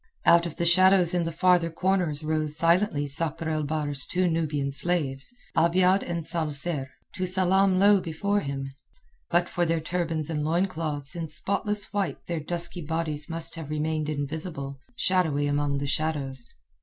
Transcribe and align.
Out 0.25 0.47
of 0.47 0.55
the 0.55 0.65
shadows 0.65 1.13
in 1.13 1.25
the 1.25 1.31
farther 1.31 1.69
corners 1.69 2.23
rose 2.23 2.57
silently 2.57 3.05
Sakr 3.05 3.49
el 3.49 3.61
Bahr's 3.65 4.07
two 4.07 4.27
Nubian 4.27 4.71
slaves, 4.71 5.31
Abiad 5.55 6.01
and 6.01 6.25
Zal 6.25 6.49
Zer, 6.49 6.89
to 7.13 7.27
salaam 7.27 7.77
low 7.77 7.99
before 8.01 8.39
him. 8.39 8.73
But 9.29 9.47
for 9.47 9.63
their 9.63 9.79
turbans 9.79 10.27
and 10.27 10.43
loincloths 10.43 11.15
in 11.15 11.27
spotless 11.27 11.93
white 11.93 12.25
their 12.25 12.39
dusky 12.39 12.81
bodies 12.81 13.29
must 13.29 13.53
have 13.53 13.69
remained 13.69 14.09
invisible, 14.09 14.79
shadowy 14.95 15.45
among 15.45 15.77
the 15.77 15.85
shadows. 15.85 16.49